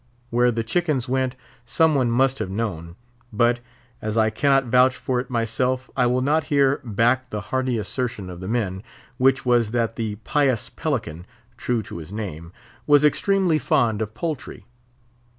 Where 0.31 0.49
the 0.51 0.63
chickens 0.63 1.07
went, 1.07 1.35
some 1.63 1.93
one 1.93 2.09
must 2.09 2.39
have 2.39 2.49
known; 2.49 2.95
but, 3.31 3.59
as 4.01 4.17
I 4.17 4.31
cannot 4.31 4.65
vouch 4.65 4.95
for 4.95 5.19
it 5.19 5.29
myself, 5.29 5.91
I 5.95 6.07
will 6.07 6.23
not 6.23 6.45
here 6.45 6.81
back 6.83 7.29
the 7.29 7.39
hardy 7.53 7.77
assertion 7.77 8.27
of 8.27 8.39
the 8.39 8.47
men, 8.47 8.81
which 9.19 9.45
was 9.45 9.69
that 9.69 9.97
the 9.97 10.15
pious 10.23 10.71
Pelican—true 10.71 11.83
to 11.83 11.97
his 11.97 12.11
name—was 12.11 13.03
extremely 13.03 13.59
fond 13.59 14.01
of 14.01 14.15
poultry. 14.15 14.65